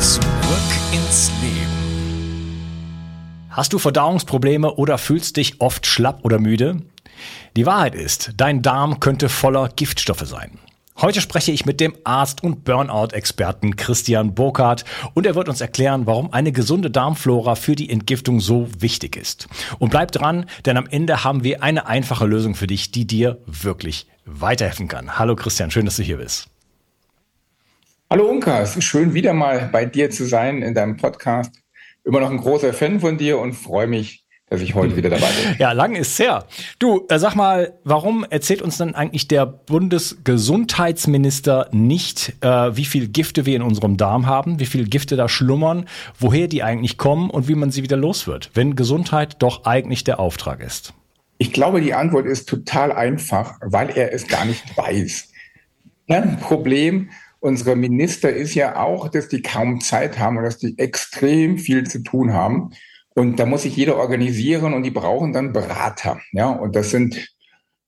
[0.00, 0.22] Zurück
[0.92, 2.66] ins Leben.
[3.48, 6.82] Hast du Verdauungsprobleme oder fühlst dich oft schlapp oder müde?
[7.56, 10.58] Die Wahrheit ist, dein Darm könnte voller Giftstoffe sein.
[10.98, 14.84] Heute spreche ich mit dem Arzt und Burnout-Experten Christian Burkhardt
[15.14, 19.48] und er wird uns erklären, warum eine gesunde Darmflora für die Entgiftung so wichtig ist.
[19.78, 23.38] Und bleib dran, denn am Ende haben wir eine einfache Lösung für dich, die dir
[23.46, 25.18] wirklich weiterhelfen kann.
[25.18, 26.48] Hallo Christian, schön, dass du hier bist.
[28.08, 31.50] Hallo Unka, es ist schön, wieder mal bei dir zu sein in deinem Podcast.
[32.04, 35.26] Immer noch ein großer Fan von dir und freue mich, dass ich heute wieder dabei
[35.26, 35.34] bin.
[35.58, 36.44] Ja, lang ist her.
[36.78, 43.08] Du, äh, sag mal, warum erzählt uns dann eigentlich der Bundesgesundheitsminister nicht, äh, wie viel
[43.08, 47.28] Gifte wir in unserem Darm haben, wie viel Gifte da schlummern, woher die eigentlich kommen
[47.28, 50.94] und wie man sie wieder los wird, wenn Gesundheit doch eigentlich der Auftrag ist?
[51.38, 55.32] Ich glaube, die Antwort ist total einfach, weil er es gar nicht weiß.
[56.06, 57.10] Ein Problem,
[57.46, 61.84] unserer Minister ist ja auch, dass die kaum Zeit haben und dass die extrem viel
[61.84, 62.70] zu tun haben.
[63.14, 66.20] Und da muss sich jeder organisieren und die brauchen dann Berater.
[66.32, 67.34] Ja, und das sind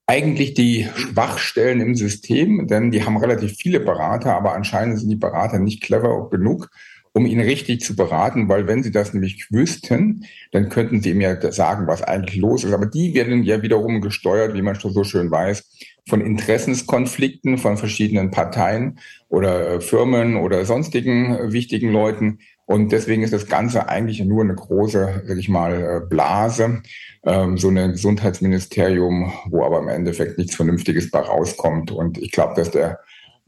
[0.07, 5.17] eigentlich die Schwachstellen im System, denn die haben relativ viele Berater, aber anscheinend sind die
[5.17, 6.71] Berater nicht clever genug,
[7.13, 11.21] um ihn richtig zu beraten, weil wenn sie das nämlich wüssten, dann könnten sie ihm
[11.21, 12.73] ja sagen, was eigentlich los ist.
[12.73, 15.69] Aber die werden ja wiederum gesteuert, wie man schon so schön weiß,
[16.09, 18.99] von Interessenskonflikten von verschiedenen Parteien
[19.29, 22.39] oder äh, Firmen oder sonstigen äh, wichtigen Leuten.
[22.65, 26.83] Und deswegen ist das Ganze eigentlich nur eine große, sag ich mal, äh, Blase,
[27.25, 31.91] ähm, so ein Gesundheitsministerium, wo aber im Endeffekt nichts Vernünftiges bei rauskommt.
[31.91, 32.99] Und ich glaube, dass der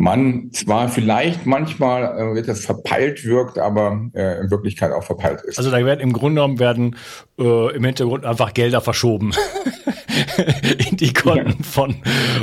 [0.00, 5.42] man zwar vielleicht manchmal äh, wird das verpeilt wirkt, aber äh, in Wirklichkeit auch verpeilt
[5.42, 5.59] ist.
[5.59, 6.97] Also da werden im Grunde genommen werden
[7.38, 9.32] äh, im Hintergrund einfach Gelder verschoben
[10.91, 11.97] in die Konten von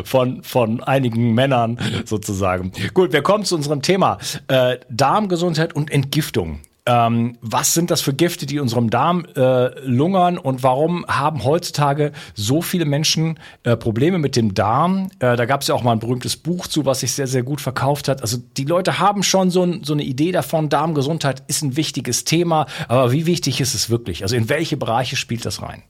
[0.03, 2.71] von von einigen Männern sozusagen.
[2.93, 4.17] Gut, wir kommen zu unserem Thema
[4.47, 6.59] äh, Darmgesundheit und Entgiftung.
[6.87, 12.13] Ähm, was sind das für Gifte, die unserem Darm äh, lungern und warum haben heutzutage
[12.33, 15.09] so viele Menschen äh, Probleme mit dem Darm?
[15.19, 17.43] Äh, da gab es ja auch mal ein berühmtes Buch zu, was sich sehr, sehr
[17.43, 18.21] gut verkauft hat.
[18.21, 22.23] Also die Leute haben schon so, ein, so eine Idee davon, Darmgesundheit ist ein wichtiges
[22.23, 24.23] Thema, aber wie wichtig ist es wirklich?
[24.23, 25.83] Also in welche Bereiche spielt das rein?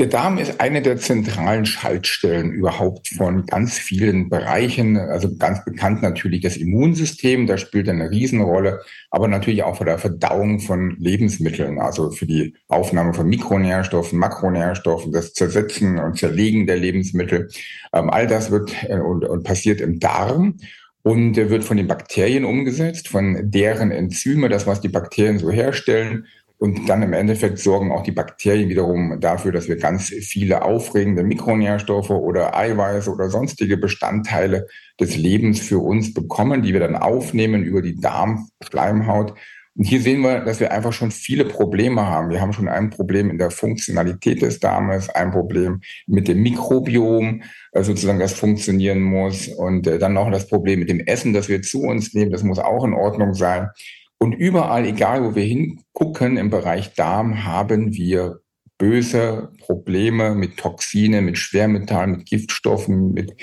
[0.00, 4.96] Der Darm ist eine der zentralen Schaltstellen überhaupt von ganz vielen Bereichen.
[4.96, 8.78] Also ganz bekannt natürlich das Immunsystem, da spielt eine Riesenrolle,
[9.10, 15.10] aber natürlich auch für der Verdauung von Lebensmitteln, also für die Aufnahme von Mikronährstoffen, Makronährstoffen,
[15.10, 17.48] das Zersetzen und Zerlegen der Lebensmittel.
[17.92, 20.58] Ähm, all das wird äh, und, und passiert im Darm
[21.02, 26.26] und wird von den Bakterien umgesetzt, von deren Enzyme, das was die Bakterien so herstellen
[26.58, 31.22] und dann im Endeffekt sorgen auch die Bakterien wiederum dafür, dass wir ganz viele aufregende
[31.22, 34.66] Mikronährstoffe oder Eiweiße oder sonstige Bestandteile
[35.00, 39.34] des Lebens für uns bekommen, die wir dann aufnehmen über die Darmschleimhaut.
[39.76, 42.30] Und hier sehen wir, dass wir einfach schon viele Probleme haben.
[42.30, 47.44] Wir haben schon ein Problem in der Funktionalität des Darmes, ein Problem mit dem Mikrobiom,
[47.70, 49.46] äh, sozusagen das funktionieren muss.
[49.46, 52.32] Und äh, dann noch das Problem mit dem Essen, das wir zu uns nehmen.
[52.32, 53.68] Das muss auch in Ordnung sein.
[54.18, 58.40] Und überall, egal wo wir hingucken im Bereich Darm, haben wir
[58.78, 63.34] böse Probleme mit Toxine, mit Schwermetallen, mit Giftstoffen, mit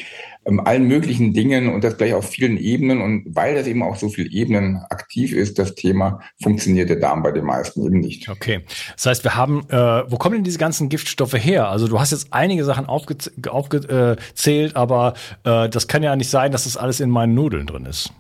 [0.46, 3.02] ähm, allen möglichen Dingen und das gleich auf vielen Ebenen.
[3.02, 7.22] Und weil das eben auch so viele Ebenen aktiv ist, das Thema, funktioniert der Darm
[7.22, 8.30] bei den meisten eben nicht.
[8.30, 8.62] Okay.
[8.96, 11.68] Das heißt, wir haben, äh, wo kommen denn diese ganzen Giftstoffe her?
[11.68, 15.14] Also du hast jetzt einige Sachen aufgezählt, aufge aber
[15.44, 18.14] äh, das kann ja nicht sein, dass das alles in meinen Nudeln drin ist.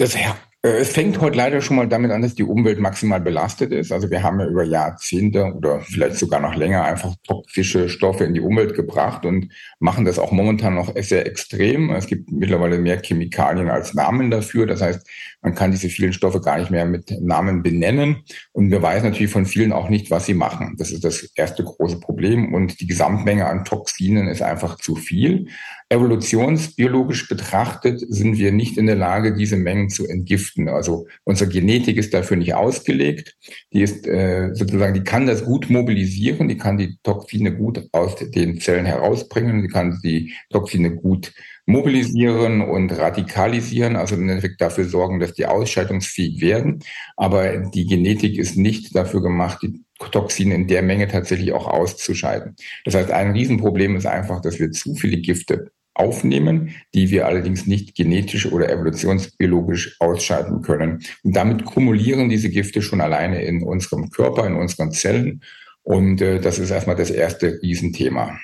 [0.00, 0.28] Das, äh,
[0.62, 3.92] es fängt heute leider schon mal damit an, dass die Umwelt maximal belastet ist.
[3.92, 8.32] Also wir haben ja über Jahrzehnte oder vielleicht sogar noch länger einfach toxische Stoffe in
[8.32, 11.90] die Umwelt gebracht und machen das auch momentan noch sehr extrem.
[11.90, 14.66] Es gibt mittlerweile mehr Chemikalien als Namen dafür.
[14.66, 15.06] Das heißt,
[15.42, 18.24] man kann diese vielen Stoffe gar nicht mehr mit Namen benennen.
[18.52, 20.76] Und wir weiß natürlich von vielen auch nicht, was sie machen.
[20.78, 22.54] Das ist das erste große Problem.
[22.54, 25.48] Und die Gesamtmenge an Toxinen ist einfach zu viel.
[25.92, 30.68] Evolutionsbiologisch betrachtet sind wir nicht in der Lage, diese Mengen zu entgiften.
[30.68, 33.36] Also unsere Genetik ist dafür nicht ausgelegt.
[33.72, 38.14] Die ist äh, sozusagen, die kann das gut mobilisieren, die kann die Toxine gut aus
[38.14, 41.32] den Zellen herausbringen, die kann die Toxine gut
[41.66, 46.84] mobilisieren und radikalisieren, also im Endeffekt dafür sorgen, dass die ausscheidungsfähig werden.
[47.16, 52.54] Aber die Genetik ist nicht dafür gemacht, die Toxine in der Menge tatsächlich auch auszuscheiden.
[52.84, 57.66] Das heißt, ein Riesenproblem ist einfach, dass wir zu viele Gifte aufnehmen, die wir allerdings
[57.66, 61.02] nicht genetisch oder evolutionsbiologisch ausscheiden können.
[61.22, 65.42] Und damit kumulieren diese Gifte schon alleine in unserem Körper, in unseren Zellen.
[65.82, 68.38] Und äh, das ist erstmal das erste Riesenthema.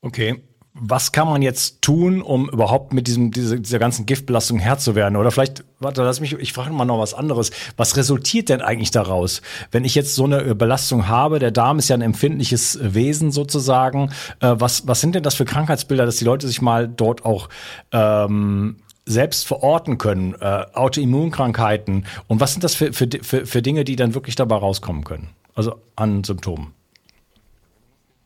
[0.00, 0.36] Okay
[0.72, 4.94] was kann man jetzt tun, um überhaupt mit diesem, dieser, dieser ganzen Giftbelastung Herr zu
[4.94, 5.16] werden?
[5.16, 7.50] Oder vielleicht, warte, lass mich, ich frage mal noch was anderes.
[7.76, 9.42] Was resultiert denn eigentlich daraus?
[9.72, 13.32] Wenn ich jetzt so eine äh, Belastung habe, der Darm ist ja ein empfindliches Wesen
[13.32, 14.10] sozusagen.
[14.38, 17.48] Äh, was, was sind denn das für Krankheitsbilder, dass die Leute sich mal dort auch
[17.90, 18.76] ähm,
[19.06, 23.96] selbst verorten können, äh, Autoimmunkrankheiten und was sind das für, für, für, für Dinge, die
[23.96, 25.30] dann wirklich dabei rauskommen können?
[25.54, 26.74] Also an Symptomen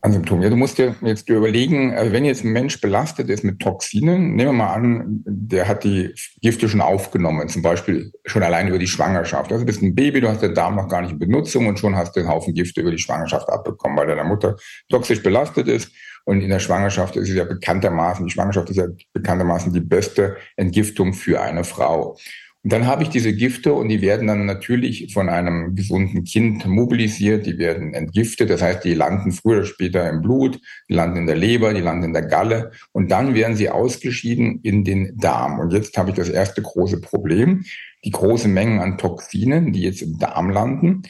[0.04, 0.42] an Symptomen.
[0.42, 4.34] Ja, du musst dir jetzt überlegen, also wenn jetzt ein Mensch belastet ist mit Toxinen,
[4.34, 6.12] nehmen wir mal an, der hat die
[6.42, 9.50] Gifte schon aufgenommen, zum Beispiel schon allein über die Schwangerschaft.
[9.50, 11.78] Also du bist ein Baby, du hast den Darm noch gar nicht in Benutzung und
[11.78, 14.56] schon hast du einen Haufen Gifte über die Schwangerschaft abbekommen, weil deine Mutter
[14.90, 15.90] toxisch belastet ist.
[16.26, 20.36] Und in der Schwangerschaft ist es ja bekanntermaßen, die Schwangerschaft ist ja bekanntermaßen die beste
[20.56, 22.18] Entgiftung für eine Frau.
[22.66, 27.44] Dann habe ich diese Gifte und die werden dann natürlich von einem gesunden Kind mobilisiert,
[27.44, 30.58] die werden entgiftet, das heißt, die landen früher oder später im Blut,
[30.88, 34.60] die landen in der Leber, die landen in der Galle und dann werden sie ausgeschieden
[34.62, 35.58] in den Darm.
[35.58, 37.64] Und jetzt habe ich das erste große Problem.
[38.02, 41.02] Die große Mengen an Toxinen, die jetzt im Darm landen,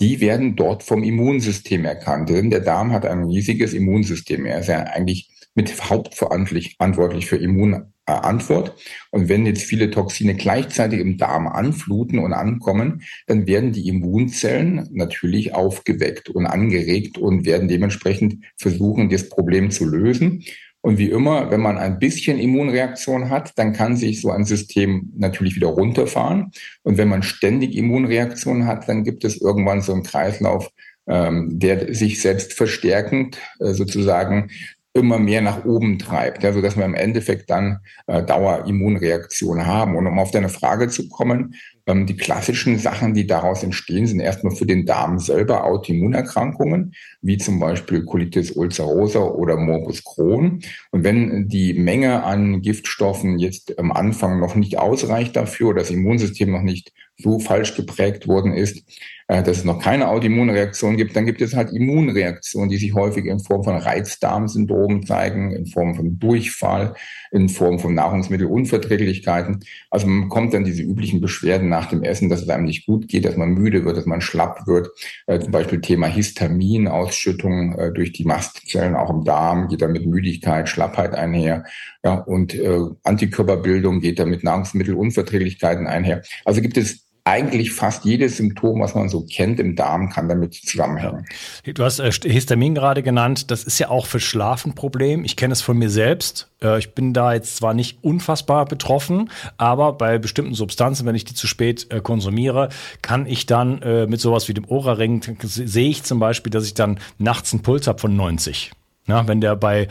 [0.00, 2.30] die werden dort vom Immunsystem erkannt.
[2.30, 4.46] Denn der Darm hat ein riesiges Immunsystem.
[4.46, 8.74] Er ist ja eigentlich mit hauptverantwortlich für Immun Antwort.
[9.10, 14.88] Und wenn jetzt viele Toxine gleichzeitig im Darm anfluten und ankommen, dann werden die Immunzellen
[14.92, 20.44] natürlich aufgeweckt und angeregt und werden dementsprechend versuchen, das Problem zu lösen.
[20.84, 25.12] Und wie immer, wenn man ein bisschen Immunreaktion hat, dann kann sich so ein System
[25.16, 26.50] natürlich wieder runterfahren.
[26.82, 30.72] Und wenn man ständig Immunreaktion hat, dann gibt es irgendwann so einen Kreislauf,
[31.06, 34.50] ähm, der sich selbst verstärkend äh, sozusagen
[34.94, 39.96] immer mehr nach oben treibt, ja, so dass wir im Endeffekt dann äh, Dauerimmunreaktionen haben.
[39.96, 41.54] Und um auf deine Frage zu kommen,
[41.86, 47.38] ähm, die klassischen Sachen, die daraus entstehen, sind erstmal für den Darm selber Autoimmunerkrankungen, wie
[47.38, 50.62] zum Beispiel Colitis ulcerosa oder Morbus Crohn.
[50.90, 55.90] Und wenn die Menge an Giftstoffen jetzt am Anfang noch nicht ausreicht dafür oder das
[55.90, 58.82] Immunsystem noch nicht so falsch geprägt worden ist,
[59.28, 61.16] äh, dass es noch keine Autoimmunreaktion gibt.
[61.16, 65.94] Dann gibt es halt Immunreaktionen, die sich häufig in Form von Reizdarmsyndrom zeigen, in Form
[65.94, 66.94] von Durchfall,
[67.30, 69.60] in Form von Nahrungsmittelunverträglichkeiten.
[69.90, 73.08] Also man kommt dann diese üblichen Beschwerden nach dem Essen, dass es einem nicht gut
[73.08, 74.90] geht, dass man müde wird, dass man schlapp wird.
[75.26, 80.04] Äh, zum Beispiel Thema Histaminausschüttung äh, durch die Mastzellen auch im Darm geht dann mit
[80.04, 81.64] Müdigkeit, Schlappheit einher.
[82.04, 86.22] Ja, und äh, Antikörperbildung geht dann mit Nahrungsmittelunverträglichkeiten einher.
[86.44, 90.54] Also gibt es eigentlich fast jedes Symptom, was man so kennt im Darm, kann damit
[90.54, 91.24] zusammenhängen.
[91.64, 91.72] Ja.
[91.72, 93.50] Du hast äh, Histamin gerade genannt.
[93.52, 95.24] Das ist ja auch für Schlafen ein Problem.
[95.24, 96.48] Ich kenne es von mir selbst.
[96.60, 101.24] Äh, ich bin da jetzt zwar nicht unfassbar betroffen, aber bei bestimmten Substanzen, wenn ich
[101.24, 102.70] die zu spät äh, konsumiere,
[103.02, 106.98] kann ich dann mit sowas wie dem Ora-Ring, sehe ich zum Beispiel, dass ich dann
[107.18, 108.72] nachts einen Puls habe von 90.
[109.06, 109.88] Na, wenn der bei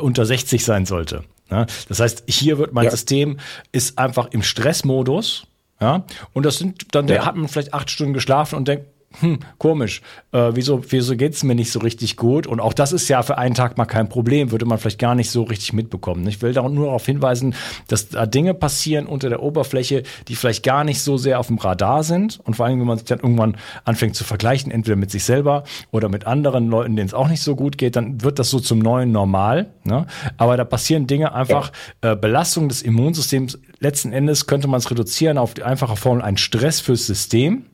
[0.00, 1.24] unter 60 sein sollte.
[1.50, 2.90] Ja, das heißt, hier wird mein ja.
[2.90, 3.38] System
[3.72, 5.46] ist einfach im Stressmodus
[5.80, 7.24] ja, und das sind dann, ja.
[7.24, 8.86] hat man vielleicht acht Stunden geschlafen und denkt,
[9.18, 12.46] hm, komisch, äh, wieso, wieso geht's mir nicht so richtig gut?
[12.46, 15.16] Und auch das ist ja für einen Tag mal kein Problem, würde man vielleicht gar
[15.16, 16.26] nicht so richtig mitbekommen.
[16.28, 17.56] Ich will da nur darauf hinweisen,
[17.88, 21.58] dass da Dinge passieren unter der Oberfläche, die vielleicht gar nicht so sehr auf dem
[21.58, 22.38] Radar sind.
[22.44, 25.64] Und vor allem, wenn man sich dann irgendwann anfängt zu vergleichen, entweder mit sich selber
[25.90, 28.60] oder mit anderen Leuten, denen es auch nicht so gut geht, dann wird das so
[28.60, 29.70] zum neuen Normal.
[29.82, 30.06] Ne?
[30.36, 33.58] Aber da passieren Dinge einfach, äh, Belastung des Immunsystems.
[33.80, 37.64] Letzten Endes könnte man es reduzieren auf die einfache Formel, ein Stress fürs System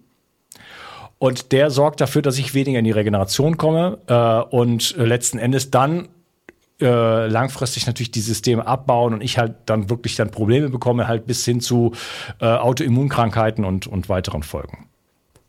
[1.18, 5.70] und der sorgt dafür, dass ich weniger in die Regeneration komme äh, und letzten Endes
[5.70, 6.08] dann
[6.80, 11.26] äh, langfristig natürlich die Systeme abbauen und ich halt dann wirklich dann Probleme bekomme, halt
[11.26, 11.92] bis hin zu
[12.40, 14.86] äh, Autoimmunkrankheiten und, und weiteren Folgen.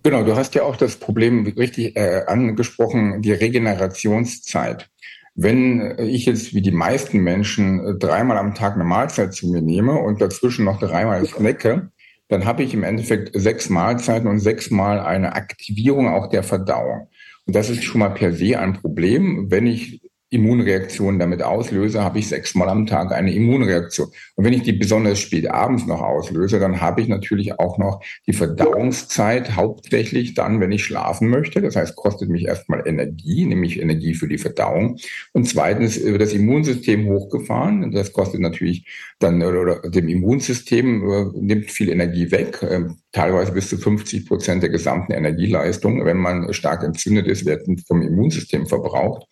[0.03, 4.89] Genau, du hast ja auch das Problem richtig äh, angesprochen, die Regenerationszeit.
[5.35, 9.61] Wenn ich jetzt wie die meisten Menschen äh, dreimal am Tag eine Mahlzeit zu mir
[9.61, 11.91] nehme und dazwischen noch dreimal snacke,
[12.27, 17.09] dann habe ich im Endeffekt sechs Mahlzeiten und sechsmal eine Aktivierung auch der Verdauung.
[17.45, 19.49] Und das ist schon mal per se ein Problem.
[19.49, 24.09] Wenn ich Immunreaktionen damit auslöse, habe ich sechsmal am Tag eine Immunreaktion.
[24.35, 28.03] Und wenn ich die besonders spät abends noch auslöse, dann habe ich natürlich auch noch
[28.25, 31.61] die Verdauungszeit hauptsächlich dann, wenn ich schlafen möchte.
[31.61, 34.97] Das heißt, kostet mich erstmal Energie, nämlich Energie für die Verdauung.
[35.31, 37.91] Und zweitens wird das Immunsystem hochgefahren.
[37.91, 38.85] Das kostet natürlich
[39.19, 42.81] dann oder, dem Immunsystem äh, nimmt viel Energie weg, äh,
[43.13, 46.03] teilweise bis zu 50 Prozent der gesamten Energieleistung.
[46.05, 49.25] Wenn man stark entzündet ist, wird vom Immunsystem verbraucht.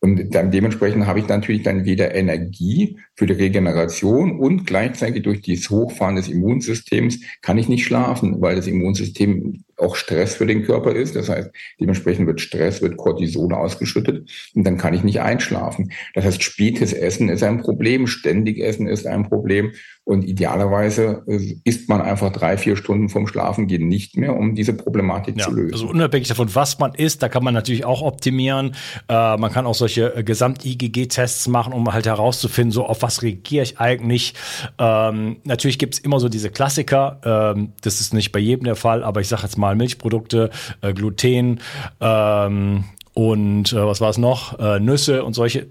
[0.00, 5.40] Und dann dementsprechend habe ich natürlich dann weder Energie für die Regeneration und gleichzeitig durch
[5.40, 10.64] dieses Hochfahren des Immunsystems kann ich nicht schlafen, weil das Immunsystem auch Stress für den
[10.64, 11.16] Körper ist.
[11.16, 11.50] Das heißt,
[11.80, 15.90] dementsprechend wird Stress, wird Cortison ausgeschüttet und dann kann ich nicht einschlafen.
[16.14, 19.72] Das heißt, spätes Essen ist ein Problem, ständig Essen ist ein Problem
[20.06, 24.54] und idealerweise äh, isst man einfach drei, vier Stunden vom Schlafen gehen nicht mehr, um
[24.54, 25.72] diese Problematik ja, zu lösen.
[25.72, 28.76] Also unabhängig davon, was man isst, da kann man natürlich auch optimieren.
[29.08, 33.64] Äh, man kann auch solche äh, Gesamt-IgG-Tests machen, um halt herauszufinden, so auf was reagiere
[33.64, 34.34] ich eigentlich.
[34.78, 37.20] Ähm, natürlich gibt's immer so diese Klassiker.
[37.24, 40.50] Ähm, das ist nicht bei jedem der Fall, aber ich sage jetzt mal Milchprodukte,
[40.82, 41.58] äh, Gluten
[42.00, 44.56] ähm, und äh, was war es noch?
[44.78, 45.66] Nüsse und solche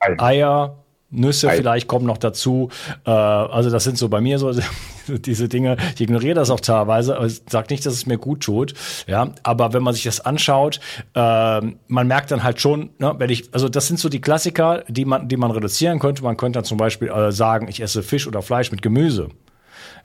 [0.00, 0.78] Eier
[1.10, 2.68] Nüsse vielleicht kommen noch dazu.
[3.06, 4.52] Äh, also das sind so bei mir so
[5.08, 5.76] diese Dinge.
[5.94, 8.74] Ich ignoriere das auch teilweise, ich sage nicht, dass es mir gut tut.
[9.06, 10.80] Ja, aber wenn man sich das anschaut,
[11.14, 14.84] äh, man merkt dann halt schon, ne, wenn ich, also das sind so die Klassiker,
[14.88, 16.22] die man, die man reduzieren könnte.
[16.22, 19.30] Man könnte dann zum Beispiel äh, sagen, ich esse Fisch oder Fleisch mit Gemüse.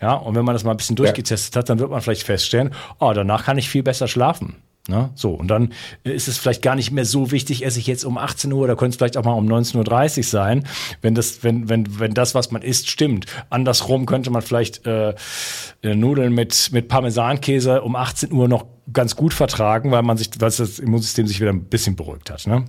[0.02, 2.74] Ja, und wenn man das mal ein bisschen durchgetestet hat, dann wird man vielleicht feststellen,
[3.00, 4.63] oh, danach kann ich viel besser schlafen.
[4.90, 5.12] Ne?
[5.16, 5.72] So, und dann
[6.04, 8.76] ist es vielleicht gar nicht mehr so wichtig, esse ich jetzt um 18 Uhr oder
[8.76, 10.68] könnte es vielleicht auch mal um 19.30 Uhr sein,
[11.02, 13.26] wenn das, wenn, wenn, wenn das, was man isst, stimmt.
[13.50, 15.16] Andersrum könnte man vielleicht äh,
[15.84, 20.30] äh Nudeln mit, mit Parmesankäse um 18 Uhr noch ganz gut vertragen, weil man sich,
[20.40, 22.46] weil das Immunsystem sich wieder ein bisschen beruhigt hat.
[22.46, 22.66] Ne?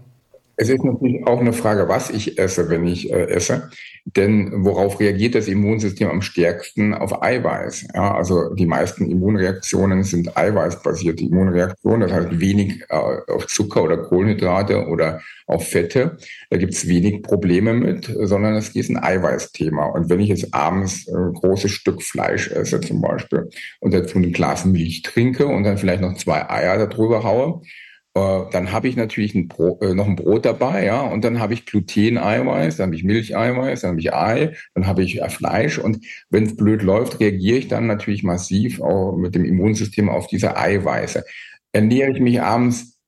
[0.57, 3.71] Es ist natürlich auch eine Frage, was ich esse, wenn ich äh, esse.
[4.05, 6.93] Denn worauf reagiert das Immunsystem am stärksten?
[6.93, 7.89] Auf Eiweiß.
[7.95, 13.97] Ja, also die meisten Immunreaktionen sind eiweißbasierte Immunreaktionen, das heißt wenig äh, auf Zucker oder
[13.97, 16.19] Kohlenhydrate oder auf Fette.
[16.51, 19.87] Da gibt es wenig Probleme mit, sondern es ist ein Eiweißthema.
[19.87, 23.49] Und wenn ich jetzt abends ein großes Stück Fleisch esse zum Beispiel
[23.81, 27.63] und dazu ein Glas Milch trinke und dann vielleicht noch zwei Eier darüber haue,
[28.15, 31.53] dann habe ich natürlich ein Brot, äh, noch ein Brot dabei, ja, und dann habe
[31.53, 35.79] ich Gluten-Eiweiß, dann habe ich Milcheiweiß, dann habe ich Ei, dann habe ich äh, Fleisch.
[35.79, 40.29] Und wenn es blöd läuft, reagiere ich dann natürlich massiv auch mit dem Immunsystem auf
[40.29, 41.25] diese Eiweiße.
[41.73, 43.01] Ernähre ich mich abends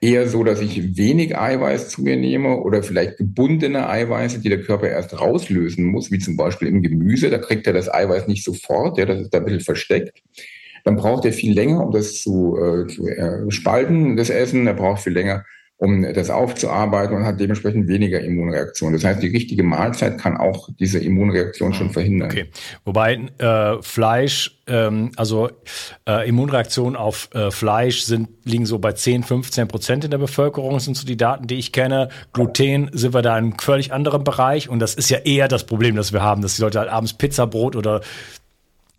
[0.00, 4.62] eher so, dass ich wenig Eiweiß zu mir nehme oder vielleicht gebundene Eiweiße, die der
[4.62, 8.44] Körper erst rauslösen muss, wie zum Beispiel im Gemüse, da kriegt er das Eiweiß nicht
[8.44, 10.22] sofort, ja, das ist da ein bisschen versteckt
[10.84, 14.66] dann braucht er viel länger, um das zu, äh, zu äh, spalten, das Essen.
[14.66, 15.44] Er braucht viel länger,
[15.80, 18.92] um das aufzuarbeiten und hat dementsprechend weniger Immunreaktion.
[18.92, 22.30] Das heißt, die richtige Mahlzeit kann auch diese Immunreaktion schon verhindern.
[22.30, 22.50] Okay.
[22.84, 25.48] Wobei äh, Fleisch, ähm, also
[26.06, 30.74] äh, Immunreaktionen auf äh, Fleisch sind, liegen so bei 10, 15 Prozent in der Bevölkerung,
[30.74, 32.10] das sind so die Daten, die ich kenne.
[32.34, 35.64] Gluten sind wir da in einem völlig anderen Bereich und das ist ja eher das
[35.64, 38.02] Problem, das wir haben, dass die Leute halt abends Pizza, Brot oder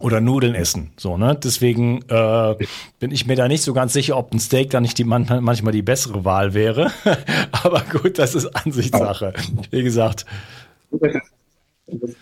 [0.02, 0.92] oder Nudeln essen.
[0.98, 1.38] So, ne?
[1.42, 2.56] Deswegen äh,
[3.00, 5.72] bin ich mir da nicht so ganz sicher, ob ein Steak da nicht die, manchmal
[5.72, 6.92] die bessere Wahl wäre.
[7.52, 9.34] Aber gut, das ist Ansichtssache.
[9.70, 10.26] Wie gesagt.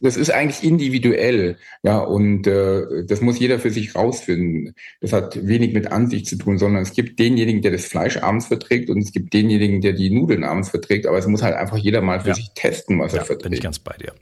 [0.02, 4.74] Das, ist eigentlich individuell, ja, und äh, das muss jeder für sich rausfinden.
[5.02, 8.48] Das hat wenig mit Ansicht zu tun, sondern es gibt denjenigen, der das Fleisch abends
[8.48, 11.06] verträgt, und es gibt denjenigen, der die Nudeln abends verträgt.
[11.06, 12.36] Aber es muss halt einfach jeder mal für ja.
[12.36, 13.44] sich testen, was ja, er verträgt.
[13.44, 14.14] Bin ich ganz bei dir.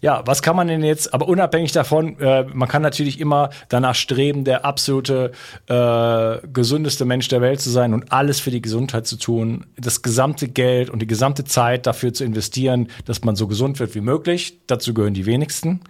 [0.00, 1.12] Ja, was kann man denn jetzt?
[1.12, 5.32] Aber unabhängig davon, äh, man kann natürlich immer danach streben, der absolute
[5.68, 10.02] äh, gesündeste Mensch der Welt zu sein und alles für die Gesundheit zu tun, das
[10.02, 14.00] gesamte Geld und die gesamte Zeit dafür zu investieren, dass man so gesund wird wie
[14.00, 14.58] möglich.
[14.66, 15.80] Dazu dazu gehören die wenigsten.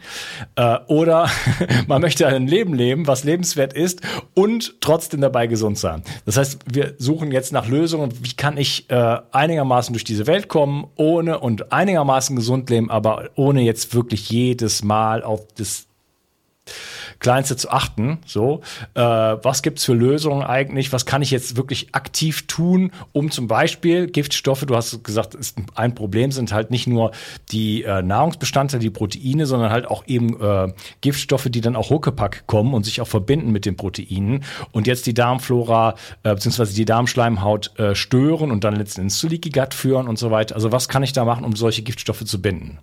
[0.57, 1.29] Äh, oder
[1.87, 4.01] man möchte ein Leben leben, was lebenswert ist
[4.35, 6.03] und trotzdem dabei gesund sein.
[6.25, 10.49] Das heißt, wir suchen jetzt nach Lösungen, wie kann ich äh, einigermaßen durch diese Welt
[10.49, 15.87] kommen, ohne und einigermaßen gesund leben, aber ohne jetzt wirklich jedes Mal auf das
[17.19, 18.19] Kleinste zu achten.
[18.27, 18.61] So,
[18.95, 20.93] äh, was gibt's für Lösungen eigentlich?
[20.93, 25.59] Was kann ich jetzt wirklich aktiv tun, um zum Beispiel Giftstoffe, du hast gesagt, ist
[25.75, 27.13] ein Problem sind halt nicht nur
[27.51, 32.47] die äh, Nahrungsbestandteile, die Proteine, sondern halt auch eben äh, Giftstoffe, die dann auch Huckepack
[32.47, 36.67] kommen und sich auch verbinden mit den Proteinen und jetzt die Darmflora äh, bzw.
[36.75, 40.55] die Darmschleimhaut äh, stören und dann letztendlich zu Leaky Gut führen und so weiter.
[40.55, 42.79] Also was kann ich da machen, um solche Giftstoffe zu binden?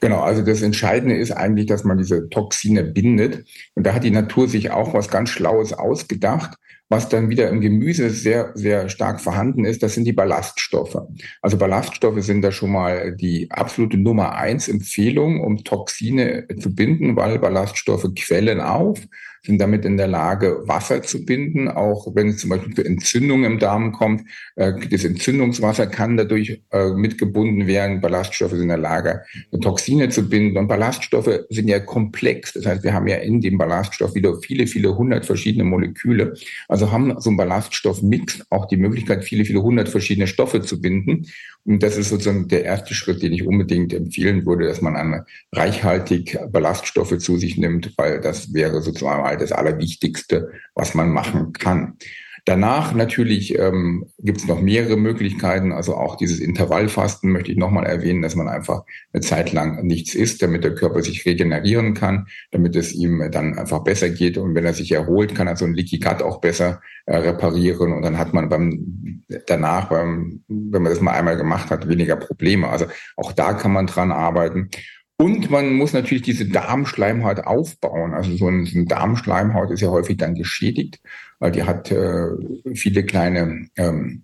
[0.00, 3.44] Genau, also das Entscheidende ist eigentlich, dass man diese Toxine bindet.
[3.74, 6.56] Und da hat die Natur sich auch was ganz Schlaues ausgedacht.
[6.92, 10.96] Was dann wieder im Gemüse sehr, sehr stark vorhanden ist, das sind die Ballaststoffe.
[11.40, 17.14] Also Ballaststoffe sind da schon mal die absolute Nummer eins Empfehlung, um Toxine zu binden,
[17.14, 18.98] weil Ballaststoffe quellen auf
[19.42, 23.52] sind damit in der Lage, Wasser zu binden, auch wenn es zum Beispiel zu Entzündungen
[23.52, 24.22] im Darm kommt.
[24.56, 28.00] Äh, das Entzündungswasser kann dadurch äh, mitgebunden werden.
[28.00, 29.22] Ballaststoffe sind in der Lage,
[29.60, 30.58] Toxine zu binden.
[30.58, 32.52] Und Ballaststoffe sind ja komplex.
[32.52, 36.34] Das heißt, wir haben ja in dem Ballaststoff wieder viele, viele hundert verschiedene Moleküle.
[36.68, 41.26] Also haben so ein Ballaststoffmix auch die Möglichkeit, viele, viele hundert verschiedene Stoffe zu binden.
[41.64, 45.26] Und das ist sozusagen der erste Schritt, den ich unbedingt empfehlen würde, dass man eine
[45.52, 51.52] reichhaltig Ballaststoffe zu sich nimmt, weil das wäre sozusagen mal das Allerwichtigste, was man machen
[51.52, 51.96] kann.
[52.44, 55.72] Danach natürlich ähm, gibt es noch mehrere Möglichkeiten.
[55.72, 60.14] Also auch dieses Intervallfasten möchte ich nochmal erwähnen, dass man einfach eine Zeit lang nichts
[60.14, 64.38] isst, damit der Körper sich regenerieren kann, damit es ihm dann einfach besser geht.
[64.38, 67.92] Und wenn er sich erholt, kann er so ein Leaky Gut auch besser äh, reparieren.
[67.92, 72.16] Und dann hat man beim danach, beim, wenn man das mal einmal gemacht hat, weniger
[72.16, 72.68] Probleme.
[72.68, 74.70] Also auch da kann man dran arbeiten.
[75.16, 78.14] Und man muss natürlich diese Darmschleimhaut aufbauen.
[78.14, 81.00] Also so ein, so ein Darmschleimhaut ist ja häufig dann geschädigt,
[81.40, 82.28] weil die hat äh,
[82.74, 84.22] viele kleine ähm,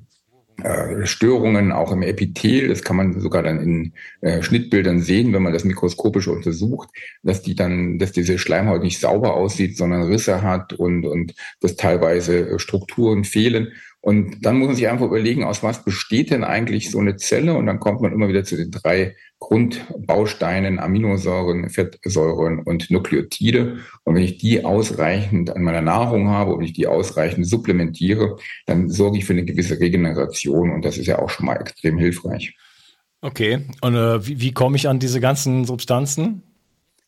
[0.63, 2.69] äh, Störungen auch im Epithel.
[2.69, 6.89] Das kann man sogar dann in äh, Schnittbildern sehen, wenn man das mikroskopisch untersucht,
[7.23, 11.77] dass die dann, dass diese Schleimhaut nicht sauber aussieht, sondern Risse hat und, und dass
[11.77, 13.73] teilweise Strukturen fehlen.
[14.07, 17.55] Und dann muss man sich einfach überlegen, aus was besteht denn eigentlich so eine Zelle?
[17.55, 23.79] Und dann kommt man immer wieder zu den drei Grundbausteinen, Aminosäuren, Fettsäuren und Nukleotide.
[24.05, 28.89] Und wenn ich die ausreichend an meiner Nahrung habe und ich die ausreichend supplementiere, dann
[28.91, 32.57] sorge ich für eine gewisse Regeneration und das ist ja auch schon mal extrem hilfreich.
[33.23, 36.45] Okay, und äh, wie, wie komme ich an diese ganzen Substanzen?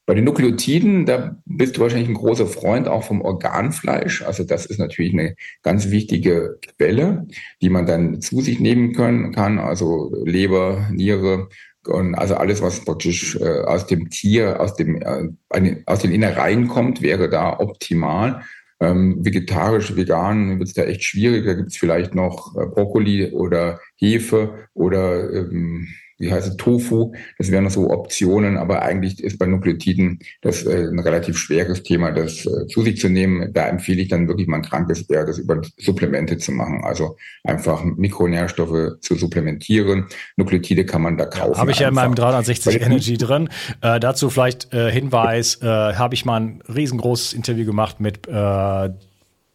[0.08, 4.22] Bei den Nukleotiden, da bist du wahrscheinlich ein großer Freund auch vom Organfleisch.
[4.22, 7.26] Also das ist natürlich eine ganz wichtige Quelle,
[7.60, 9.58] die man dann zu sich nehmen können kann.
[9.58, 11.50] Also Leber, Niere,
[11.86, 16.68] und also alles, was praktisch äh, aus dem Tier, aus, dem, äh, aus den Innereien
[16.68, 18.40] kommt, wäre da optimal.
[18.80, 21.44] Ähm, vegetarisch, vegan wird es da echt schwierig.
[21.44, 25.86] Da gibt es vielleicht noch äh, Brokkoli oder Hefe oder ähm,
[26.18, 30.88] wie heißt es, Tofu, das wären so Optionen, aber eigentlich ist bei Nukleotiden das äh,
[30.88, 33.52] ein relativ schweres Thema, das äh, zu sich zu nehmen.
[33.52, 37.16] Da empfehle ich dann wirklich mal ein krankes Bär, das über Supplemente zu machen, also
[37.44, 40.06] einfach Mikronährstoffe zu supplementieren.
[40.36, 41.52] Nukleotide kann man da kaufen.
[41.52, 43.48] Ja, habe ich ja in meinem 360 Energy drin.
[43.80, 48.90] Äh, dazu vielleicht äh, Hinweis, äh, habe ich mal ein riesengroßes Interview gemacht mit äh,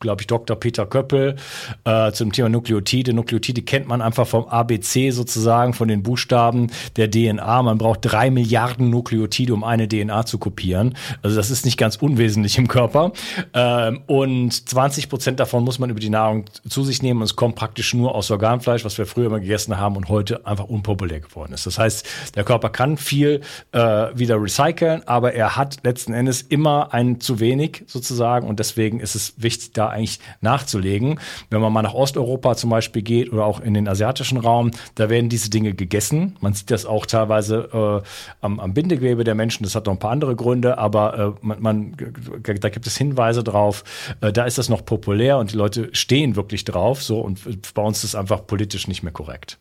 [0.04, 0.56] glaube ich, Dr.
[0.56, 1.38] Peter Köppel
[1.86, 3.14] äh, zum Thema Nukleotide.
[3.14, 7.64] Nukleotide kennt man einfach vom ABC sozusagen, von den Buchstaben der DNA.
[7.64, 10.96] Man braucht drei Milliarden Nukleotide, um eine DNA zu kopieren.
[11.24, 13.14] Also das ist nicht ganz unwesentlich im Körper.
[13.54, 17.22] Ähm, und 20 Prozent davon muss man über die Nahrung zu sich nehmen.
[17.22, 20.46] Und es kommt praktisch nur aus Organfleisch, was wir früher immer gegessen haben und heute
[20.46, 21.66] einfach unpopulär geworden ist.
[21.66, 23.40] Das heißt, der Körper kann viel
[23.72, 29.00] äh, wieder recyceln, aber er hat letzten Endes immer ein zu wenig sozusagen und deswegen
[29.00, 31.20] ist es wichtig, da eigentlich nachzulegen.
[31.50, 35.10] Wenn man mal nach Osteuropa zum Beispiel geht oder auch in den asiatischen Raum, da
[35.10, 36.36] werden diese Dinge gegessen.
[36.42, 38.08] Man sieht das auch teilweise äh,
[38.42, 39.64] am, am Bindegewebe der Menschen.
[39.64, 41.96] Das hat noch ein paar andere Gründe, aber äh, man, man,
[42.44, 43.84] da gibt es Hinweise drauf.
[44.22, 47.04] Äh, da ist das noch populär und die Leute stehen wirklich drauf.
[47.04, 47.42] So und
[47.74, 49.58] bei uns ist es einfach politisch nicht mehr korrekt.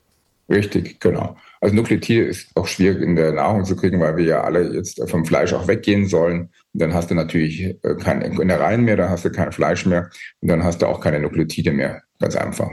[0.49, 1.37] Richtig, genau.
[1.61, 5.01] Also Nukleotide ist auch schwierig in der Nahrung zu kriegen, weil wir ja alle jetzt
[5.09, 6.51] vom Fleisch auch weggehen sollen.
[6.75, 10.49] Dann hast du natürlich äh, kein Innereien mehr, dann hast du kein Fleisch mehr und
[10.49, 12.03] dann hast du auch keine Nukleotide mehr.
[12.19, 12.71] Ganz einfach.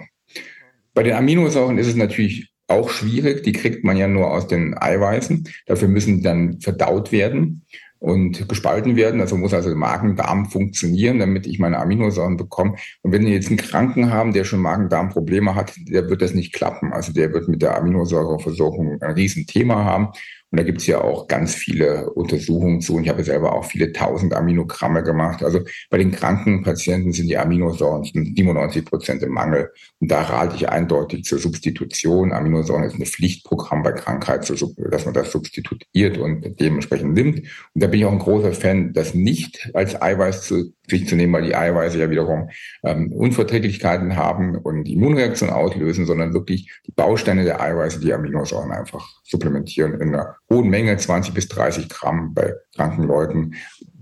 [0.94, 3.44] Bei den Aminosäuren ist es natürlich auch schwierig.
[3.44, 5.48] Die kriegt man ja nur aus den Eiweißen.
[5.66, 7.66] Dafür müssen die dann verdaut werden
[8.00, 9.20] und gespalten werden.
[9.20, 12.76] Also muss also Magen-Darm funktionieren, damit ich meine Aminosäuren bekomme.
[13.02, 16.54] Und wenn wir jetzt einen Kranken haben, der schon Magen-Darm-Probleme hat, der wird das nicht
[16.54, 16.94] klappen.
[16.94, 20.10] Also der wird mit der Aminosäureversorgung ein Riesenthema haben.
[20.52, 22.96] Und da gibt es ja auch ganz viele Untersuchungen zu.
[22.96, 25.44] Und ich habe selber auch viele tausend Aminogramme gemacht.
[25.44, 29.72] Also bei den kranken Patienten sind die Aminosäuren 97 Prozent im Mangel.
[30.00, 32.32] Und da rate ich eindeutig zur Substitution.
[32.32, 37.40] Aminosäuren ist ein Pflichtprogramm bei Krankheit, dass man das substituiert und dementsprechend nimmt.
[37.40, 41.16] Und da bin ich auch ein großer Fan, das nicht als Eiweiß zu sich zu
[41.16, 42.50] nehmen, weil die Eiweiße ja wiederum
[42.84, 49.08] ähm, Unverträglichkeiten haben und Immunreaktion auslösen, sondern wirklich die Bausteine der Eiweiße, die Aminosäuren einfach
[49.24, 53.56] supplementieren in einer hohen Menge, 20 bis 30 Gramm bei kranken Leuten.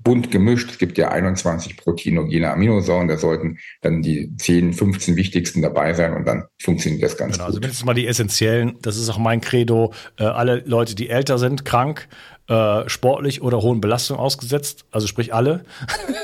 [0.08, 0.72] Bunt gemischt.
[0.72, 3.10] Es gibt ja 21 proteinogene Aminosäuren.
[3.10, 7.48] Da sollten dann die 10, 15 wichtigsten dabei sein und dann funktioniert das ganz genau,
[7.48, 7.66] also gut.
[7.66, 8.78] Also mindestens mal die essentiellen.
[8.82, 9.94] Das ist auch mein Credo.
[10.18, 12.08] Äh, alle Leute, die älter sind, krank,
[12.48, 15.66] äh, sportlich oder hohen Belastungen ausgesetzt, also sprich alle,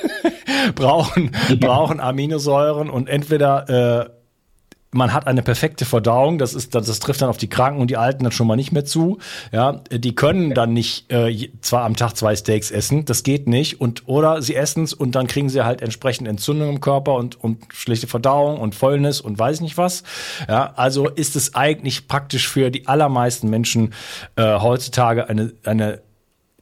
[0.75, 4.09] brauchen, brauchen Aminosäuren und entweder äh,
[4.93, 7.89] man hat eine perfekte Verdauung, das ist, das, das trifft dann auf die Kranken und
[7.89, 9.17] die Alten dann schon mal nicht mehr zu.
[9.51, 13.81] Ja, die können dann nicht äh, zwar am Tag zwei Steaks essen, das geht nicht.
[13.81, 17.43] Und oder sie essen es und dann kriegen sie halt entsprechend Entzündung im Körper und,
[17.43, 20.03] und schlechte Verdauung und Fäulnis und weiß nicht was.
[20.47, 23.93] Ja, also ist es eigentlich praktisch für die allermeisten Menschen
[24.35, 26.01] äh, heutzutage eine, eine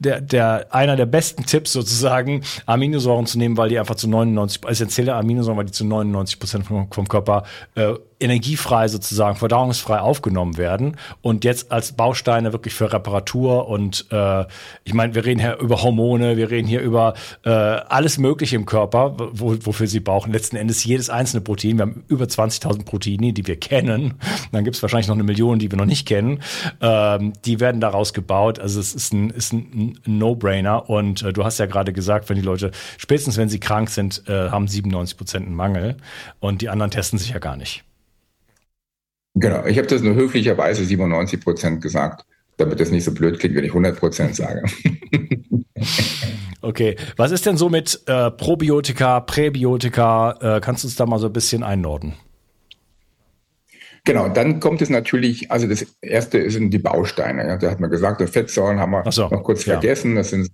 [0.01, 4.61] der, der, einer der besten Tipps sozusagen, Aminosäuren zu nehmen, weil die einfach zu 99,
[4.67, 7.43] essentielle Aminosäuren, weil die zu 99 Prozent vom, vom Körper
[7.75, 14.45] äh, energiefrei sozusagen, verdauungsfrei aufgenommen werden und jetzt als Bausteine wirklich für Reparatur und äh,
[14.83, 18.65] ich meine, wir reden hier über Hormone, wir reden hier über äh, alles Mögliche im
[18.65, 20.31] Körper, wo, wofür sie brauchen.
[20.31, 21.77] Letzten Endes jedes einzelne Protein.
[21.77, 24.15] Wir haben über 20.000 Proteine, die wir kennen.
[24.51, 26.41] Dann gibt es wahrscheinlich noch eine Million, die wir noch nicht kennen.
[26.81, 28.59] Ähm, die werden daraus gebaut.
[28.59, 30.89] Also es ist ein, ist ein No-Brainer.
[30.89, 34.23] Und äh, du hast ja gerade gesagt, wenn die Leute, spätestens wenn sie krank sind,
[34.27, 35.97] äh, haben 97 Prozent einen Mangel
[36.39, 37.83] und die anderen testen sich ja gar nicht.
[39.35, 42.25] Genau, ich habe das nur höflicherweise 97 Prozent gesagt,
[42.57, 44.63] damit das nicht so blöd klingt, wenn ich 100 Prozent sage.
[46.61, 50.57] okay, was ist denn so mit äh, Probiotika, Präbiotika?
[50.57, 52.13] Äh, kannst du uns da mal so ein bisschen einordnen?
[54.03, 57.47] Genau, dann kommt es natürlich, also das erste sind die Bausteine.
[57.47, 59.73] Ja, da hat man gesagt, Fettsäuren haben wir so, noch kurz ja.
[59.73, 60.15] vergessen.
[60.15, 60.49] Das sind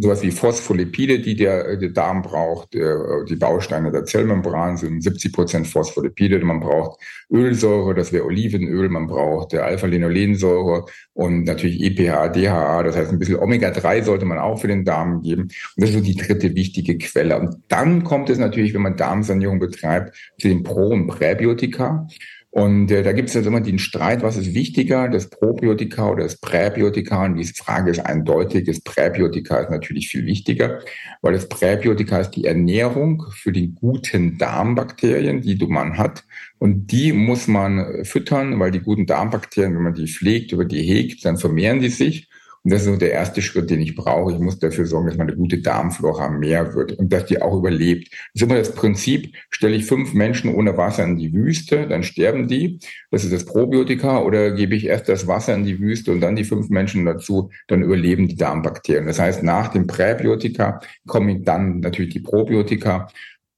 [0.00, 2.74] sowas wie Phospholipide, die der, der Darm braucht.
[2.74, 6.38] Die Bausteine der Zellmembran sind 70 Prozent Phospholipide.
[6.40, 8.88] Man braucht Ölsäure, das wäre Olivenöl.
[8.88, 12.82] Man braucht Alpha-Linolensäure und natürlich EPA, DHA.
[12.82, 15.42] Das heißt, ein bisschen Omega-3 sollte man auch für den Darm geben.
[15.42, 17.38] Und das ist so die dritte wichtige Quelle.
[17.38, 22.06] Und dann kommt es natürlich, wenn man Darmsanierung betreibt, zu den Pro- und Präbiotika.
[22.52, 26.24] Und äh, da gibt es jetzt immer den Streit, was ist wichtiger, das Probiotika oder
[26.24, 27.24] das Präbiotika?
[27.24, 28.64] Und diese Frage ist eindeutig.
[28.64, 30.80] Das Präbiotika ist natürlich viel wichtiger,
[31.22, 36.24] weil das Präbiotika ist die Ernährung für die guten Darmbakterien, die man hat.
[36.58, 40.82] Und die muss man füttern, weil die guten Darmbakterien, wenn man die pflegt, über die
[40.82, 42.29] hegt, dann vermehren die sich.
[42.62, 44.32] Und das ist so der erste Schritt, den ich brauche.
[44.32, 48.08] Ich muss dafür sorgen, dass meine gute Darmflora mehr wird und dass die auch überlebt.
[48.10, 52.02] Das ist immer das Prinzip, stelle ich fünf Menschen ohne Wasser in die Wüste, dann
[52.02, 52.78] sterben die.
[53.10, 54.20] Das ist das Probiotika.
[54.20, 57.50] Oder gebe ich erst das Wasser in die Wüste und dann die fünf Menschen dazu,
[57.66, 59.06] dann überleben die Darmbakterien.
[59.06, 63.08] Das heißt, nach dem Präbiotika kommen dann natürlich die Probiotika.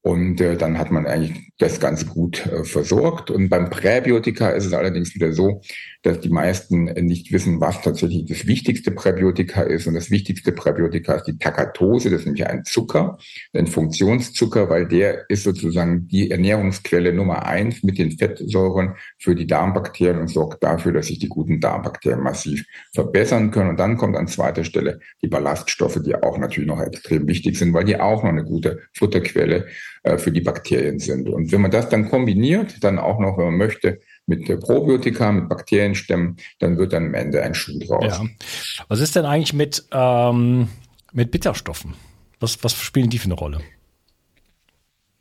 [0.04, 3.30] Und äh, dann hat man eigentlich das Ganze gut äh, versorgt.
[3.30, 5.62] Und beim Präbiotika ist es allerdings wieder so,
[6.02, 9.86] dass die meisten nicht wissen, was tatsächlich das wichtigste Präbiotika ist.
[9.86, 13.18] Und das wichtigste Präbiotika ist die Takatose, das ist nämlich ein Zucker,
[13.52, 19.46] ein Funktionszucker, weil der ist sozusagen die Ernährungsquelle Nummer eins mit den Fettsäuren für die
[19.46, 23.70] Darmbakterien und sorgt dafür, dass sich die guten Darmbakterien massiv verbessern können.
[23.70, 27.72] Und dann kommt an zweiter Stelle die Ballaststoffe, die auch natürlich noch extrem wichtig sind,
[27.72, 29.66] weil die auch noch eine gute Futterquelle
[30.02, 31.28] äh, für die Bakterien sind.
[31.28, 35.48] Und wenn man das dann kombiniert, dann auch noch, wenn man möchte, mit Probiotika, mit
[35.48, 38.18] Bakterienstämmen, dann wird dann am Ende ein Schuh draus.
[38.18, 38.26] Ja.
[38.88, 40.68] Was ist denn eigentlich mit, ähm,
[41.12, 41.94] mit Bitterstoffen?
[42.40, 43.60] Was, was spielen die für eine Rolle?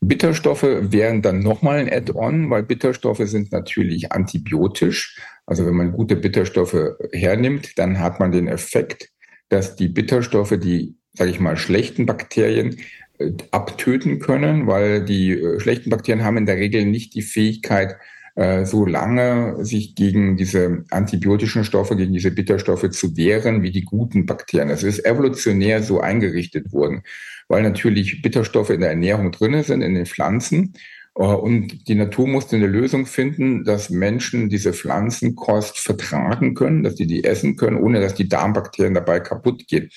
[0.03, 5.19] Bitterstoffe wären dann nochmal ein Add-on, weil Bitterstoffe sind natürlich antibiotisch.
[5.45, 9.09] Also wenn man gute Bitterstoffe hernimmt, dann hat man den Effekt,
[9.49, 12.77] dass die Bitterstoffe die, sage ich mal, schlechten Bakterien
[13.19, 17.95] äh, abtöten können, weil die äh, schlechten Bakterien haben in der Regel nicht die Fähigkeit,
[18.41, 23.83] äh, so lange sich gegen diese antibiotischen Stoffe, gegen diese Bitterstoffe zu wehren wie die
[23.83, 24.69] guten Bakterien.
[24.69, 27.03] Das ist evolutionär so eingerichtet worden,
[27.47, 30.73] weil natürlich Bitterstoffe in der Ernährung drinne sind, in den Pflanzen.
[31.15, 36.95] Äh, und die Natur musste eine Lösung finden, dass Menschen diese Pflanzenkost vertragen können, dass
[36.95, 39.91] die die essen können, ohne dass die Darmbakterien dabei kaputt gehen.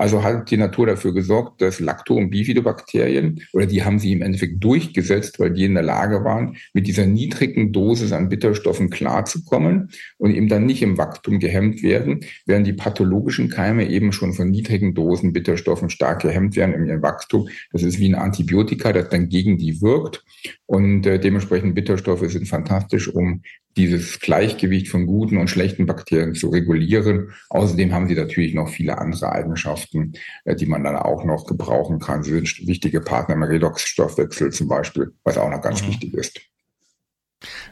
[0.00, 4.22] Also hat die Natur dafür gesorgt, dass Lacto- und Bifidobakterien, oder die haben sie im
[4.22, 9.90] Endeffekt durchgesetzt, weil die in der Lage waren, mit dieser niedrigen Dosis an Bitterstoffen klarzukommen
[10.16, 14.48] und eben dann nicht im Wachstum gehemmt werden, während die pathologischen Keime eben schon von
[14.48, 17.50] niedrigen Dosen Bitterstoffen stark gehemmt werden in ihrem Wachstum.
[17.70, 20.24] Das ist wie ein Antibiotika, das dann gegen die wirkt.
[20.64, 23.42] Und äh, dementsprechend Bitterstoffe sind fantastisch, um
[23.76, 27.32] dieses Gleichgewicht von guten und schlechten Bakterien zu regulieren.
[27.50, 30.12] Außerdem haben sie natürlich noch viele andere Eigenschaften,
[30.44, 32.22] äh, die man dann auch noch gebrauchen kann.
[32.22, 35.88] Sie sind wichtige Partner im Redoxstoffwechsel zum Beispiel, was auch noch ganz mhm.
[35.88, 36.49] wichtig ist.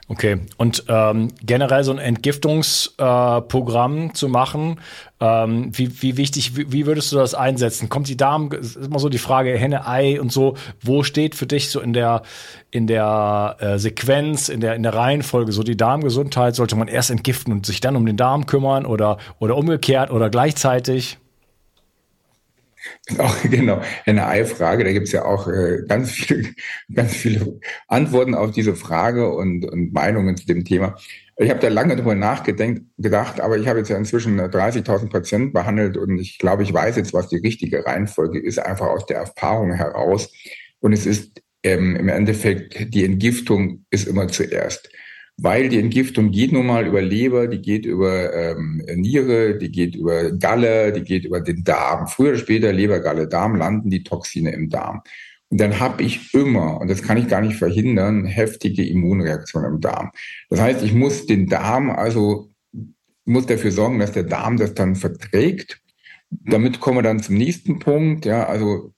[0.08, 4.80] Okay, und ähm, generell so ein Entgiftungsprogramm äh, zu machen,
[5.20, 7.90] ähm, wie, wie wichtig, wie, wie, würdest du das einsetzen?
[7.90, 11.46] Kommt die Darm, ist immer so die Frage Henne, Ei und so, wo steht für
[11.46, 12.22] dich so in der,
[12.70, 16.54] in der äh, Sequenz, in der, in der Reihenfolge so die Darmgesundheit?
[16.54, 20.30] Sollte man erst entgiften und sich dann um den Darm kümmern oder, oder umgekehrt oder
[20.30, 21.18] gleichzeitig?
[23.18, 24.84] Auch, genau, eine Ei-Frage.
[24.84, 26.50] Da gibt es ja auch äh, ganz, viele,
[26.94, 30.96] ganz viele Antworten auf diese Frage und, und Meinungen zu dem Thema.
[31.36, 35.96] Ich habe da lange drüber nachgedacht, aber ich habe jetzt ja inzwischen 30.000 Patienten behandelt
[35.96, 39.72] und ich glaube, ich weiß jetzt, was die richtige Reihenfolge ist, einfach aus der Erfahrung
[39.72, 40.32] heraus.
[40.80, 44.90] Und es ist ähm, im Endeffekt, die Entgiftung ist immer zuerst
[45.40, 49.94] weil die Entgiftung geht nun mal über Leber, die geht über ähm, Niere, die geht
[49.94, 52.08] über Galle, die geht über den Darm.
[52.08, 55.02] Früher oder später Leber, Galle, Darm landen die Toxine im Darm.
[55.50, 59.80] Und dann habe ich immer, und das kann ich gar nicht verhindern, heftige Immunreaktionen im
[59.80, 60.10] Darm.
[60.50, 62.50] Das heißt, ich muss den Darm, also
[63.24, 65.80] muss dafür sorgen, dass der Darm das dann verträgt.
[66.30, 68.26] Damit kommen wir dann zum nächsten Punkt.
[68.26, 68.92] Ja, also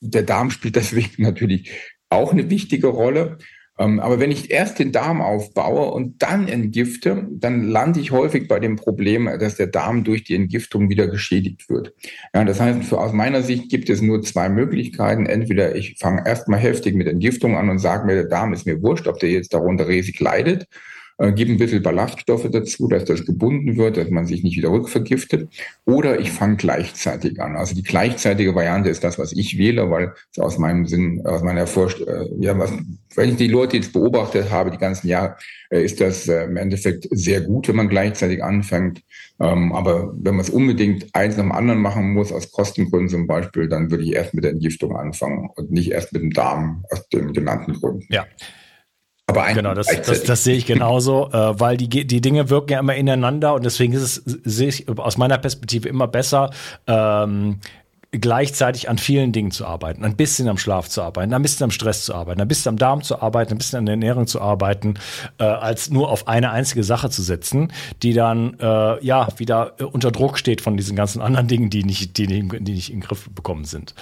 [0.00, 1.70] der Darm spielt deswegen natürlich
[2.08, 3.38] auch eine wichtige Rolle.
[3.78, 8.46] Ähm, aber wenn ich erst den Darm aufbaue und dann entgifte, dann lande ich häufig
[8.46, 11.94] bei dem Problem, dass der Darm durch die Entgiftung wieder geschädigt wird.
[12.34, 15.26] Ja, das heißt, für, aus meiner Sicht gibt es nur zwei Möglichkeiten.
[15.26, 18.82] Entweder ich fange erstmal heftig mit Entgiftung an und sage mir, der Darm ist mir
[18.82, 20.66] wurscht, ob der jetzt darunter riesig leidet
[21.22, 24.70] äh, gebe ein bisschen Ballaststoffe dazu, dass das gebunden wird, dass man sich nicht wieder
[24.70, 25.48] rückvergiftet.
[25.84, 27.54] Oder ich fange gleichzeitig an.
[27.56, 31.68] Also die gleichzeitige Variante ist das, was ich wähle, weil aus meinem Sinn, aus meiner
[31.68, 32.72] Vorstellung, äh, ja, was,
[33.14, 35.36] wenn ich die Leute jetzt beobachtet habe, die ganzen Jahre,
[35.70, 39.02] äh, ist das äh, im Endeffekt sehr gut, wenn man gleichzeitig anfängt.
[39.38, 43.26] Ähm, aber wenn man es unbedingt eins nach dem anderen machen muss, aus Kostengründen zum
[43.28, 46.84] Beispiel, dann würde ich erst mit der Entgiftung anfangen und nicht erst mit dem Darm
[46.90, 48.06] aus den genannten Gründen.
[48.10, 48.26] Ja.
[49.26, 52.80] Aber genau, das, das, das sehe ich genauso, äh, weil die, die Dinge wirken ja
[52.80, 56.50] immer ineinander und deswegen ist es, sehe ich aus meiner Perspektive immer besser,
[56.86, 57.60] ähm,
[58.12, 61.70] gleichzeitig an vielen Dingen zu arbeiten, ein bisschen am Schlaf zu arbeiten, ein bisschen am
[61.70, 64.40] Stress zu arbeiten, ein bisschen am Darm zu arbeiten, ein bisschen an der Ernährung zu
[64.40, 64.94] arbeiten,
[65.38, 70.10] äh, als nur auf eine einzige Sache zu setzen, die dann äh, ja wieder unter
[70.10, 73.30] Druck steht von diesen ganzen anderen Dingen, die nicht, die, die nicht in den Griff
[73.30, 73.94] bekommen sind.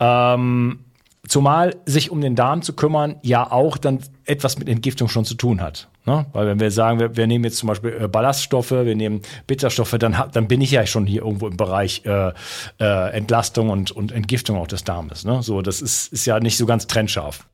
[0.00, 0.80] Ähm,
[1.28, 5.34] Zumal sich um den Darm zu kümmern ja auch dann etwas mit Entgiftung schon zu
[5.34, 5.88] tun hat.
[6.04, 6.26] Ne?
[6.32, 9.96] Weil wenn wir sagen, wir, wir nehmen jetzt zum Beispiel äh, Ballaststoffe, wir nehmen Bitterstoffe,
[9.98, 12.32] dann, dann bin ich ja schon hier irgendwo im Bereich äh,
[12.80, 15.24] äh, Entlastung und, und Entgiftung auch des Darmes.
[15.24, 15.42] Ne?
[15.42, 17.48] So, das ist, ist ja nicht so ganz trennscharf.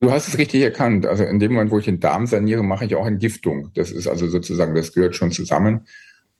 [0.00, 1.06] Du hast es richtig erkannt.
[1.06, 3.70] Also in dem Moment, wo ich den Darm saniere, mache ich auch Entgiftung.
[3.74, 5.86] Das ist also sozusagen, das gehört schon zusammen.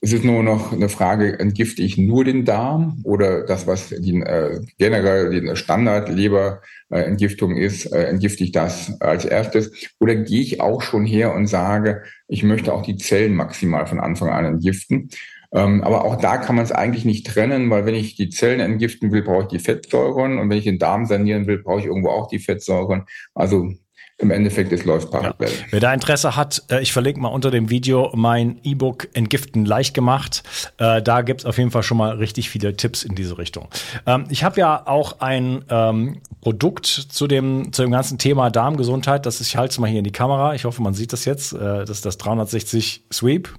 [0.00, 4.20] Es ist nur noch eine Frage, entgifte ich nur den Darm oder das, was die,
[4.20, 9.72] äh, generell die Standardleberentgiftung ist, äh, entgifte ich das als erstes?
[9.98, 13.98] Oder gehe ich auch schon her und sage, ich möchte auch die Zellen maximal von
[13.98, 15.08] Anfang an entgiften?
[15.52, 18.60] Ähm, aber auch da kann man es eigentlich nicht trennen, weil wenn ich die Zellen
[18.60, 21.86] entgiften will, brauche ich die Fettsäuren und wenn ich den Darm sanieren will, brauche ich
[21.86, 23.04] irgendwo auch die Fettsäuren.
[23.34, 23.72] Also
[24.18, 25.34] im Endeffekt, es läuft parallel.
[25.40, 25.66] Ja.
[25.70, 29.92] Wer da Interesse hat, äh, ich verlinke mal unter dem Video mein E-Book Entgiften leicht
[29.92, 30.42] gemacht.
[30.78, 33.68] Äh, da gibt es auf jeden Fall schon mal richtig viele Tipps in diese Richtung.
[34.06, 39.26] Ähm, ich habe ja auch ein ähm, Produkt zu dem, zu dem ganzen Thema Darmgesundheit.
[39.26, 40.54] Das ist, ich halte es mal hier in die Kamera.
[40.54, 41.52] Ich hoffe, man sieht das jetzt.
[41.52, 43.50] Äh, das ist das 360 Sweep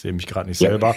[0.00, 0.94] sehe mich gerade nicht selber.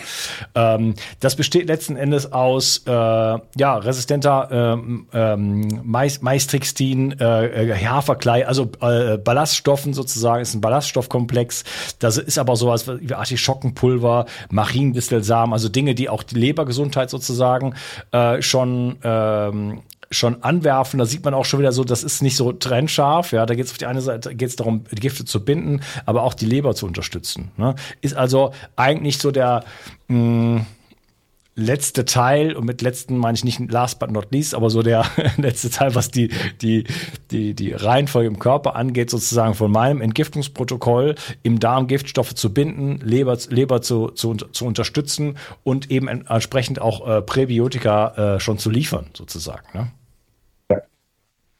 [0.56, 0.76] Ja.
[0.76, 8.48] Ähm, das besteht letzten Endes aus äh, ja, resistenter ähm, ähm, Maistrixtin, äh, äh, Haferklei,
[8.48, 11.64] also äh, Ballaststoffen sozusagen, ist ein Ballaststoffkomplex.
[12.00, 17.76] Das ist aber sowas wie Artischockenpulver, Mariendistelsamen, also Dinge, die auch die Lebergesundheit sozusagen
[18.12, 19.82] äh, schon ähm,
[20.14, 20.98] schon anwerfen.
[20.98, 23.32] Da sieht man auch schon wieder so, das ist nicht so trennscharf.
[23.32, 25.82] Ja, da geht es auf die eine Seite geht es darum, die Gifte zu binden,
[26.06, 27.52] aber auch die Leber zu unterstützen.
[27.58, 27.76] Ne?
[28.02, 29.64] Ist also eigentlich so der
[30.08, 30.66] mh, mm,
[31.56, 35.06] letzte Teil, und mit letzten meine ich nicht last but not least, aber so der
[35.38, 36.30] letzte Teil, was die,
[36.62, 36.86] die,
[37.32, 43.00] die, die Reihenfolge im Körper angeht, sozusagen von meinem Entgiftungsprotokoll im Darm Giftstoffe zu binden,
[43.04, 48.70] Leber, Leber zu, zu, zu unterstützen und eben entsprechend auch äh, Präbiotika äh, schon zu
[48.70, 49.66] liefern, sozusagen.
[49.74, 49.92] Ne?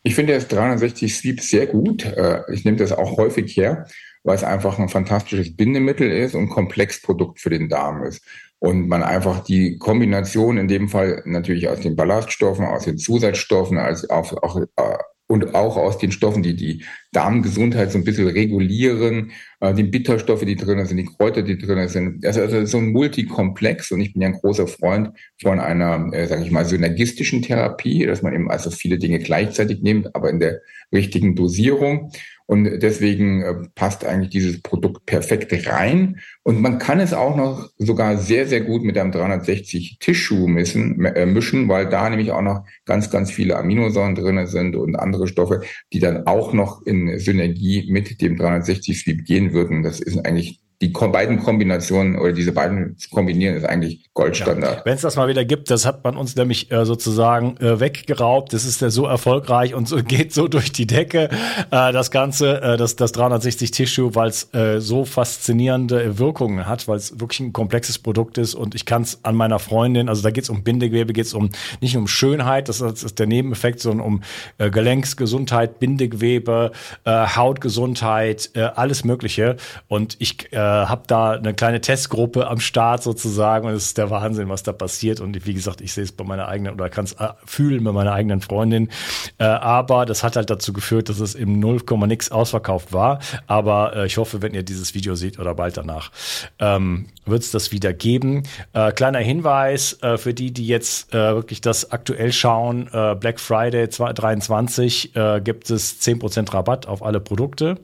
[0.04, 2.06] Ich finde das 360 Sleep sehr gut.
[2.06, 3.88] Äh, ich nehme das auch häufig her,
[4.24, 8.24] weil es einfach ein fantastisches Bindemittel ist und Komplexprodukt für den Darm ist.
[8.60, 13.78] Und man einfach die Kombination in dem Fall natürlich aus den Ballaststoffen, aus den Zusatzstoffen,
[13.78, 14.98] als auch, auch äh,
[15.34, 20.46] und auch aus den Stoffen, die die Darmgesundheit so ein bisschen regulieren, äh, die Bitterstoffe,
[20.46, 22.24] die drin sind, die Kräuter, die drin sind.
[22.24, 25.10] Also, also so ein Multikomplex und ich bin ja ein großer Freund
[25.42, 29.82] von einer, äh, sage ich mal, synergistischen Therapie, dass man eben also viele Dinge gleichzeitig
[29.82, 32.12] nimmt, aber in der richtigen Dosierung.
[32.46, 36.20] Und deswegen äh, passt eigentlich dieses Produkt perfekt rein.
[36.44, 41.04] Und man kann es auch noch sogar sehr, sehr gut mit einem 360 Tissue mischen,
[41.06, 45.28] äh, mischen, weil da nämlich auch noch ganz, ganz viele Aminosäuren drin sind und andere
[45.28, 45.62] Stoffe,
[45.94, 49.84] die dann auch noch in Synergie mit dem 360 Sweep gehen würden.
[49.84, 54.80] Das ist eigentlich die beiden Kombinationen oder diese beiden kombinieren ist eigentlich Goldstandard.
[54.80, 54.86] Ja.
[54.86, 58.52] Wenn es das mal wieder gibt, das hat man uns nämlich äh, sozusagen äh, weggeraubt.
[58.52, 61.30] Das ist ja so erfolgreich und so geht so durch die Decke.
[61.72, 66.88] Äh, das Ganze, äh, das, das 360 Tissue, weil es äh, so faszinierende Wirkungen hat,
[66.88, 70.22] weil es wirklich ein komplexes Produkt ist und ich kann es an meiner Freundin, also
[70.22, 73.80] da geht es um Bindegewebe, geht es um nicht um Schönheit, das ist der Nebeneffekt,
[73.80, 74.22] sondern um
[74.58, 76.72] äh, Gelenksgesundheit, Bindegewebe,
[77.06, 79.58] äh, Hautgesundheit, äh, alles Mögliche.
[79.88, 84.10] Und ich äh, habe da eine kleine Testgruppe am Start sozusagen und es ist der
[84.10, 85.20] Wahnsinn, was da passiert.
[85.20, 87.92] Und wie gesagt, ich sehe es bei meiner eigenen oder kann es äh, fühlen bei
[87.92, 88.90] meiner eigenen Freundin.
[89.38, 93.20] Äh, aber das hat halt dazu geführt, dass es im 0, nix ausverkauft war.
[93.48, 96.12] Aber äh, ich hoffe, wenn ihr dieses Video seht oder bald danach,
[96.60, 98.44] ähm, wird es das wieder geben.
[98.74, 103.40] Äh, kleiner Hinweis äh, für die, die jetzt äh, wirklich das aktuell schauen, äh, Black
[103.40, 107.78] Friday 23 äh, gibt es 10% Rabatt auf alle Produkte.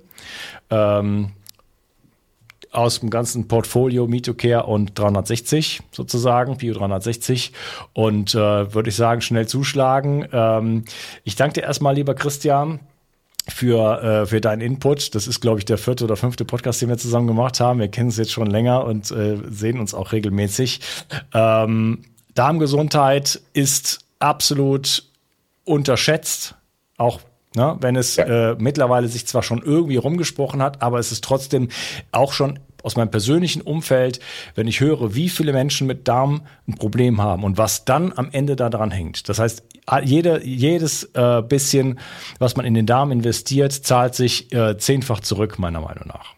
[0.69, 1.31] Ähm,
[2.71, 7.51] aus dem ganzen Portfolio MitoCare und 360 sozusagen, Bio 360.
[7.93, 10.27] Und äh, würde ich sagen, schnell zuschlagen.
[10.31, 10.85] Ähm,
[11.23, 12.79] ich danke dir erstmal, lieber Christian,
[13.47, 15.15] für, äh, für deinen Input.
[15.15, 17.79] Das ist, glaube ich, der vierte oder fünfte Podcast, den wir zusammen gemacht haben.
[17.79, 20.81] Wir kennen es jetzt schon länger und äh, sehen uns auch regelmäßig.
[21.33, 22.03] Ähm,
[22.35, 25.03] Darmgesundheit ist absolut
[25.65, 26.55] unterschätzt,
[26.97, 27.19] auch
[27.55, 28.51] Ne, wenn es ja.
[28.51, 31.69] äh, mittlerweile sich zwar schon irgendwie rumgesprochen hat, aber es ist trotzdem
[32.11, 34.19] auch schon aus meinem persönlichen Umfeld,
[34.55, 38.29] wenn ich höre, wie viele Menschen mit Darm ein Problem haben und was dann am
[38.31, 39.27] Ende da dran hängt.
[39.29, 39.63] Das heißt,
[40.03, 41.99] jede, jedes äh, bisschen,
[42.37, 46.35] was man in den Darm investiert, zahlt sich äh, zehnfach zurück, meiner Meinung nach.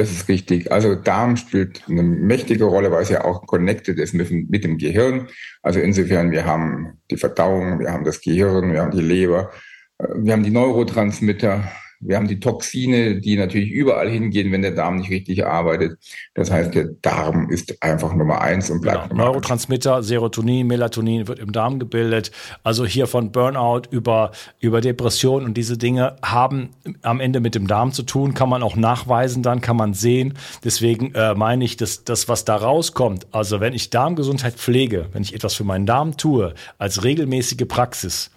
[0.00, 0.72] Das ist richtig.
[0.72, 4.78] Also Darm spielt eine mächtige Rolle, weil es ja auch connected ist mit, mit dem
[4.78, 5.28] Gehirn.
[5.60, 9.50] Also insofern, wir haben die Verdauung, wir haben das Gehirn, wir haben die Leber,
[9.98, 14.70] äh, wir haben die Neurotransmitter, wir haben die Toxine, die natürlich überall hingehen, wenn der
[14.70, 15.98] Darm nicht richtig arbeitet.
[16.34, 19.14] Das heißt, der Darm ist einfach Nummer eins und bleibt genau.
[19.14, 20.06] Nummer Neurotransmitter, eins.
[20.06, 22.30] Serotonin, Melatonin wird im Darm gebildet.
[22.64, 26.70] Also hier von Burnout über, über Depression und diese Dinge haben
[27.02, 30.34] am Ende mit dem Darm zu tun, kann man auch nachweisen, dann kann man sehen.
[30.64, 35.22] Deswegen äh, meine ich, dass das, was da rauskommt, also wenn ich Darmgesundheit pflege, wenn
[35.22, 38.30] ich etwas für meinen Darm tue, als regelmäßige Praxis,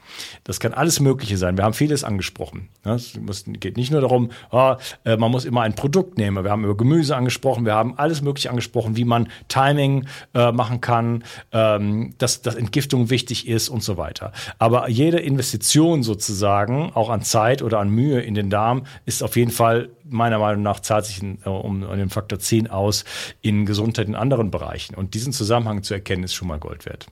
[0.44, 1.58] Das kann alles Mögliche sein.
[1.58, 2.70] Wir haben vieles angesprochen.
[2.84, 3.14] Es
[3.48, 6.44] geht nicht nur darum, oh, man muss immer ein Produkt nehmen.
[6.44, 10.82] Wir haben über Gemüse angesprochen, wir haben alles Mögliche angesprochen, wie man Timing äh, machen
[10.82, 14.32] kann, ähm, dass, Entgiftung wichtig ist und so weiter.
[14.60, 19.36] Aber jede Investition sozusagen, auch an Zeit oder an Mühe in den Darm, ist auf
[19.36, 23.06] jeden Fall meiner Meinung nach zahlt sich in, um, den Faktor 10 aus
[23.42, 24.96] in Gesundheit in anderen Bereichen.
[24.96, 27.08] Und diesen Zusammenhang zu erkennen, ist schon mal Gold wert.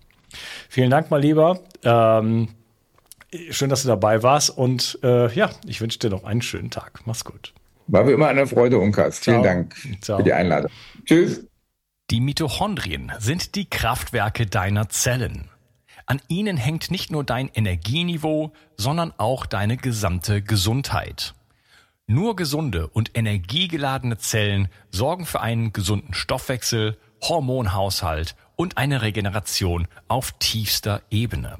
[0.69, 1.59] Vielen Dank mal lieber.
[1.83, 2.49] Ähm,
[3.49, 4.49] schön, dass du dabei warst.
[4.49, 7.01] Und äh, ja, ich wünsche dir noch einen schönen Tag.
[7.05, 7.53] Mach's gut.
[7.87, 9.19] War wie immer eine Freude, Unkas.
[9.19, 10.17] Vielen Dank Ciao.
[10.17, 10.71] für die Einladung.
[11.05, 11.45] Tschüss.
[12.09, 15.49] Die Mitochondrien sind die Kraftwerke deiner Zellen.
[16.05, 21.33] An ihnen hängt nicht nur dein Energieniveau, sondern auch deine gesamte Gesundheit.
[22.07, 30.33] Nur gesunde und energiegeladene Zellen sorgen für einen gesunden Stoffwechsel, Hormonhaushalt und eine Regeneration auf
[30.33, 31.59] tiefster Ebene.